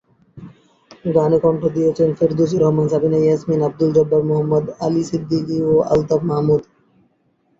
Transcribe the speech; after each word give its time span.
গানে 1.15 1.37
কণ্ঠ 1.39 1.61
দিয়েছেন 1.75 2.09
ফেরদৌসী 2.17 2.57
রহমান, 2.57 2.87
সাবিনা 2.91 3.19
ইয়াসমিন, 3.21 3.61
আব্দুল 3.67 3.91
জব্বার, 3.93 4.21
মোহাম্মদ 4.23 4.65
আলী 4.85 5.03
সিদ্দিকী 5.09 5.55
এবং 5.61 5.77
আলতাফ 5.91 6.21
মাহমুদ। 6.29 6.61